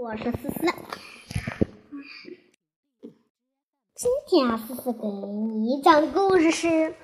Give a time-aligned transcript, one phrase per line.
[0.00, 0.60] 我是思思。
[3.96, 6.94] 今天啊，思思给你讲故事是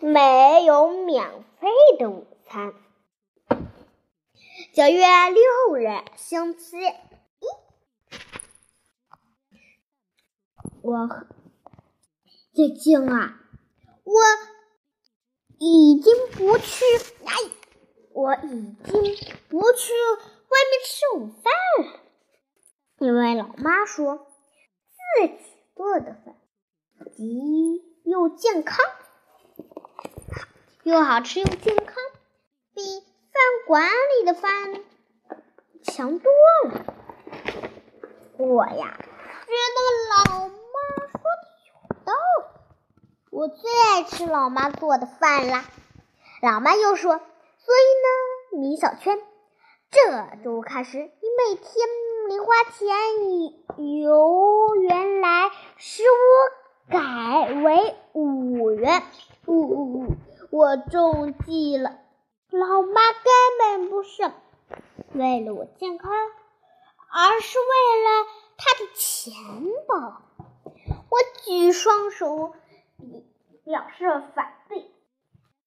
[0.00, 1.68] 没有免费
[2.00, 2.74] 的午餐。
[4.74, 5.86] 九月六日，
[6.16, 7.46] 星期一，
[10.82, 11.08] 我
[12.52, 13.40] 最近啊，
[14.02, 14.14] 我
[15.60, 16.84] 已经不去，
[17.24, 17.34] 哎，
[18.12, 19.16] 我已经
[19.48, 19.92] 不去
[20.50, 21.52] 外面吃午饭
[21.86, 22.00] 了，
[22.98, 25.38] 因为老妈说自己
[25.76, 26.34] 做的饭
[27.16, 28.84] 既又健康，
[30.82, 31.94] 又好吃又健康，
[32.74, 34.82] 比饭馆里的饭
[35.84, 36.32] 强多
[36.64, 36.84] 了。
[38.36, 38.98] 我呀，
[39.46, 39.78] 觉得
[40.10, 40.52] 老妈
[41.12, 41.72] 说的有
[42.04, 42.44] 道理，
[43.30, 45.64] 我最爱吃老妈做的饭啦。
[46.42, 49.20] 老妈又说，所以呢，米小圈，
[49.90, 51.66] 这周开始，你每天
[52.28, 52.86] 零花钱
[54.00, 56.06] 由原来十五
[56.88, 59.02] 改为五元。
[59.46, 60.16] 呜呜呜！
[60.52, 61.98] 我中计了，
[62.50, 64.30] 老妈根本不是
[65.12, 67.64] 为了我健康，而是为
[68.04, 68.26] 了
[68.58, 69.34] 她的钱
[69.88, 70.22] 包。
[71.10, 72.54] 我举双手
[73.64, 74.88] 表示反对。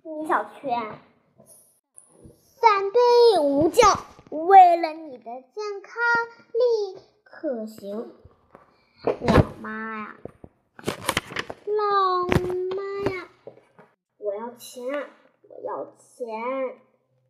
[0.04, 0.98] 米小圈，
[2.64, 4.06] 反对无效。
[4.30, 6.02] 为了你的健康，
[6.54, 8.14] 立可行。
[9.04, 10.16] 老妈呀，
[11.66, 12.26] 老
[12.74, 13.30] 妈呀，
[14.18, 14.86] 我要钱，
[15.50, 16.78] 我要钱！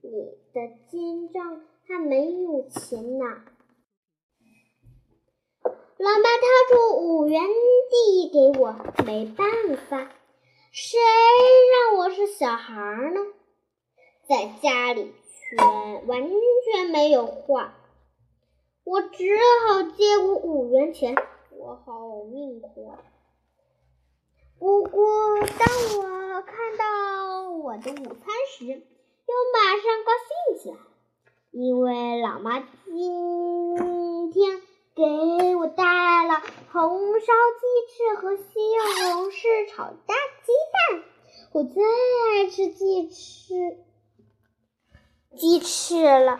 [0.02, 3.26] 你的金账还没有钱呢。
[5.64, 7.42] 老妈掏出五元
[7.89, 9.48] 递给我，没办
[9.89, 10.11] 法，
[10.72, 11.00] 谁
[11.89, 12.76] 让我是小孩
[13.16, 13.20] 呢？
[14.30, 15.14] 在家里
[15.55, 17.75] 全完全没有话，
[18.83, 19.37] 我只
[19.67, 21.15] 好接过五元钱。
[21.51, 22.99] 我好命苦啊。
[24.59, 25.67] 不过，当
[25.99, 28.73] 我看到我的午餐时，又
[29.53, 30.77] 马上高兴起来，
[31.52, 34.61] 因为老妈今天
[34.95, 37.25] 给我带来了红烧
[37.59, 38.43] 鸡翅和西
[39.13, 40.52] 红柿炒大鸡
[40.92, 41.03] 蛋。
[41.52, 43.77] 我最爱吃鸡翅，
[45.38, 46.38] 鸡翅了。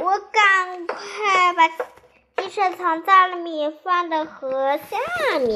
[0.00, 5.50] 我赶快把鸡翅藏在了米饭的盒下面。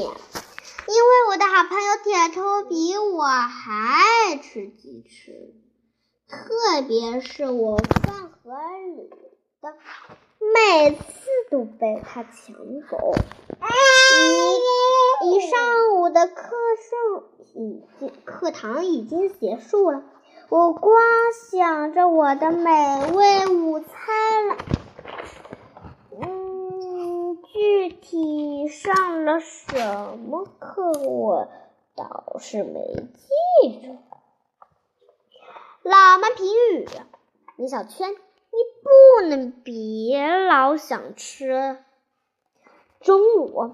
[0.87, 5.53] 因为我的好朋友铁头比我还爱吃鸡翅，
[6.27, 8.51] 特别是我饭盒
[8.95, 9.09] 里
[9.61, 9.73] 的，
[10.53, 10.99] 每次
[11.51, 12.55] 都被他抢
[12.89, 13.13] 走。
[15.21, 17.23] 一一上午的课上
[17.55, 20.03] 已经课堂已经结束了，
[20.51, 21.01] 我光
[21.49, 24.57] 想着我的美味午餐了。
[26.21, 31.47] 嗯具体上了什么课，我
[31.95, 32.81] 倒是没
[33.13, 33.97] 记住。
[35.83, 36.85] 老妈评语：
[37.55, 38.17] 米小圈，你
[38.83, 41.77] 不能别老想吃。
[42.99, 43.73] 中午，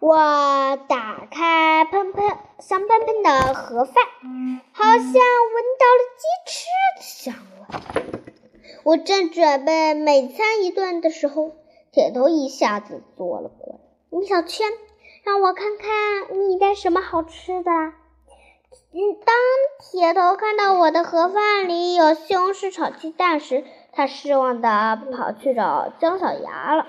[0.00, 0.16] 我
[0.88, 2.24] 打开喷喷
[2.58, 4.02] 香喷喷的盒饭，
[4.72, 5.12] 好像闻
[5.78, 6.66] 到了鸡翅
[6.96, 8.02] 的香味。
[8.82, 11.52] 我正准备美餐一顿的时候。
[11.92, 13.80] 铁头一下子坐了过
[14.12, 14.68] 来，米小圈，
[15.24, 17.70] 让我看看你带什么好吃的。
[17.72, 19.34] 嗯，当
[19.80, 26.86] 铁头看到我的盒饭里有西红柿炒鸡蛋时，他失望的跑去找姜小牙了。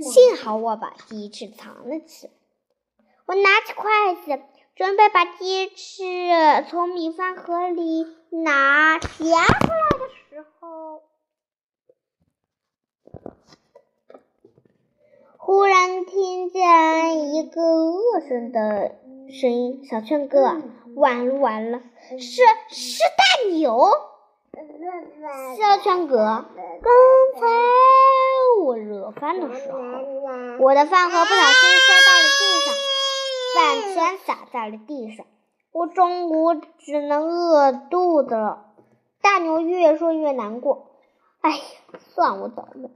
[0.00, 2.32] 幸好我把鸡翅藏了起来。
[3.26, 4.42] 我拿起筷子，
[4.74, 9.44] 准备把鸡翅从米饭盒里拿夹出来
[9.98, 11.02] 的时候。
[15.36, 18.94] 忽然听见一个恶声的
[19.30, 20.62] 声音：“小圈哥，
[20.96, 21.82] 完了完了，
[22.18, 23.90] 是是大牛！”
[25.58, 26.92] 小圈哥，刚
[27.34, 27.46] 才
[28.64, 29.78] 我热饭的时候，
[30.58, 32.74] 我的饭盒不小心摔到了地上，
[33.54, 35.26] 饭全洒在了地上，
[35.70, 38.64] 我中午只能饿肚子了。
[39.20, 40.86] 大牛越说越难过
[41.42, 41.56] ：“哎呀，
[42.14, 42.90] 算我倒霉。”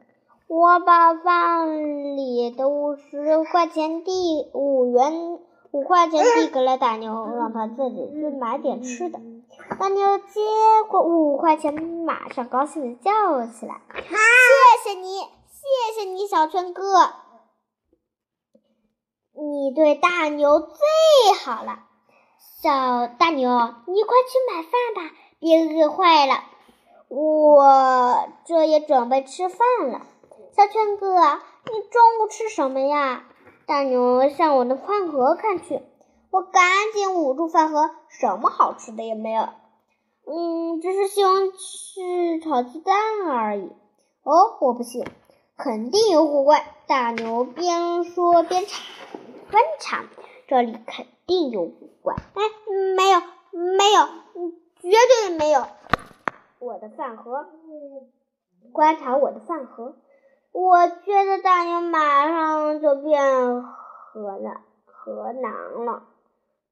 [0.49, 5.39] 我把饭里的五十块钱递五元
[5.73, 9.21] 五块钱递给了大牛，让他自己去买点吃的。
[9.79, 10.41] 大牛接
[10.89, 15.21] 过五块钱，马上高兴的叫了起来：“谢谢你，
[15.99, 16.83] 谢你，小春哥，
[19.33, 20.79] 你对大牛最
[21.45, 21.81] 好了。”
[22.63, 23.51] 小大牛，
[23.87, 26.45] 你快去买饭吧，别饿坏了。
[27.09, 29.59] 我这也准备吃饭
[29.91, 30.03] 了。
[30.57, 33.25] 小圈哥，你中午吃什么呀？
[33.67, 35.83] 大牛向我的饭盒看去，
[36.31, 36.63] 我赶
[36.95, 39.49] 紧捂住饭盒，什么好吃的也没有。
[40.27, 42.97] 嗯，只是西红柿炒鸡蛋
[43.29, 43.73] 而已。
[44.23, 45.05] 哦，我不信，
[45.59, 46.65] 肯定有古怪。
[46.87, 48.81] 大牛边说边查
[49.51, 50.05] 观察，
[50.47, 52.15] 这里肯定有古怪。
[52.15, 52.43] 哎，
[52.97, 53.21] 没有，
[53.51, 54.07] 没有，
[54.77, 54.89] 绝
[55.27, 55.65] 对没有。
[56.61, 57.49] 我的饭盒，
[58.73, 59.97] 观察我的饭盒，
[60.53, 66.05] 我觉得大牛马上就变河了，河囊了。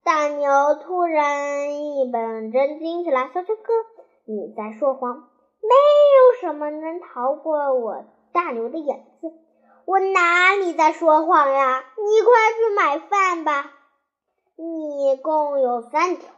[0.05, 3.73] 大牛突然一本正经起来：“小圈哥，
[4.27, 5.75] 你在说谎，没
[6.15, 8.05] 有什么能逃过我
[8.37, 9.33] 大牛的眼睛。
[9.87, 11.83] 我哪里在说谎呀？
[11.97, 13.73] 你快去买饭吧，
[14.57, 16.35] 你共有三条。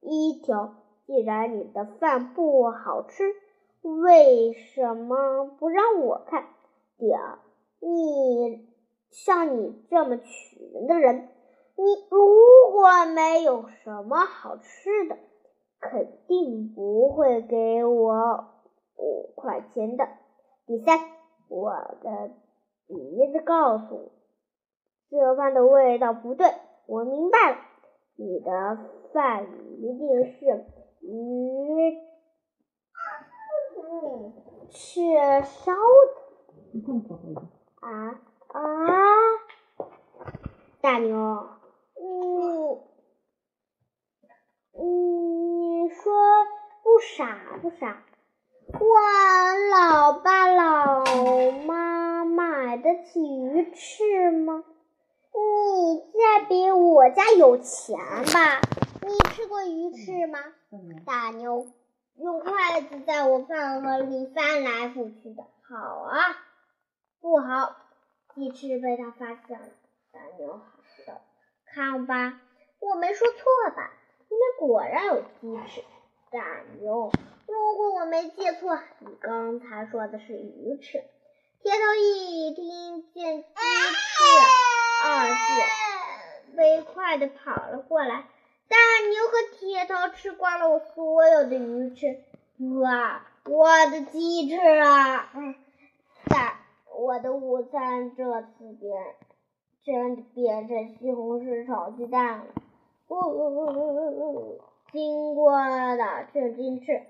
[0.00, 0.74] 一条，
[1.06, 3.34] 既然你的饭不好吃，
[3.80, 6.46] 为什么不让我看？
[6.98, 7.38] 第二，
[7.80, 8.68] 你
[9.10, 11.30] 像你这么取人的人。”
[11.80, 12.36] 你如
[12.72, 15.16] 果没有什么好吃的，
[15.80, 18.44] 肯定不会给我
[18.98, 20.06] 五块钱的。
[20.66, 21.00] 第三，
[21.50, 22.30] 我的
[22.86, 22.94] 鼻
[23.32, 24.12] 子告诉我，
[25.10, 26.46] 这饭的味道不对。
[26.86, 27.58] 我明白了，
[28.14, 28.78] 你的
[29.12, 29.46] 饭
[29.78, 30.64] 一定是
[31.00, 31.98] 鱼
[34.70, 35.00] 翅
[35.42, 36.20] 烧的。
[37.80, 38.60] 啊啊！
[40.80, 41.48] 大牛。
[41.96, 42.04] 你
[44.82, 46.12] 你说
[46.84, 48.04] 不傻不傻？
[48.72, 51.04] 我老爸老
[51.66, 54.64] 妈买得起鱼翅吗？
[55.32, 57.98] 你家比我家有钱
[58.32, 58.60] 吧？
[59.02, 60.38] 你吃过鱼翅吗？
[61.04, 61.66] 大牛
[62.16, 66.36] 用筷子在我饭盒里翻来覆去的，好啊，
[67.20, 67.74] 不好，
[68.34, 69.66] 鸡翅被他发现了。
[70.12, 70.62] 大牛喊
[71.06, 71.20] 道。
[71.66, 72.40] 看吧，
[72.80, 73.36] 我没说错
[73.74, 73.90] 吧？
[74.28, 75.82] 里面果然有鸡翅。
[76.30, 77.10] 大牛，
[77.50, 81.02] 如果我没记错，你刚才说的是鱼翅。
[81.62, 83.50] 铁头一听见“鸡翅”
[85.04, 88.24] 二字，飞快的跑了过来。
[88.68, 88.76] 大
[89.08, 92.22] 牛和铁头吃光了我所有的鱼翅。
[92.80, 95.28] 哇，我的鸡翅啊！
[96.28, 96.60] 大，
[96.96, 99.16] 我的午餐这次变。
[99.82, 102.44] 真的变成西红柿炒鸡蛋了。
[103.08, 104.60] 呜呜呜呜呜呜！
[104.92, 107.06] 经过了这鸡翅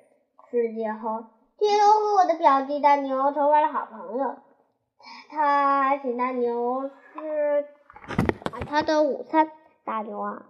[0.51, 1.27] 世界后，
[1.59, 4.35] 铁头和我的表弟大牛成为了好朋友。
[5.31, 7.67] 他还请大牛吃
[8.67, 9.53] 他的午餐。
[9.85, 10.43] 大牛啊，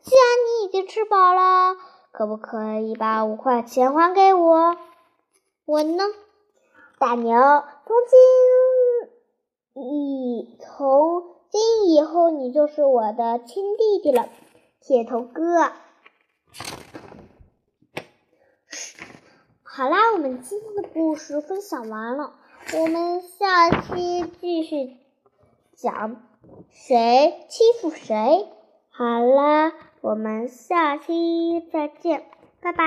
[0.00, 1.76] 既然你已经吃饱了，
[2.10, 4.76] 可不可以把五块钱还给我？
[5.66, 6.02] 我呢？
[6.98, 7.32] 大牛，
[7.86, 7.96] 从
[9.74, 11.22] 今以从。
[11.50, 14.28] 今以后你就是我的亲弟弟了，
[14.80, 15.70] 铁头哥。
[19.76, 22.34] 好啦，我们今天的故事分享完了，
[22.74, 24.96] 我们下期继续
[25.74, 26.22] 讲
[26.70, 28.48] 谁欺负谁。
[28.90, 32.24] 好啦，我们下期再见。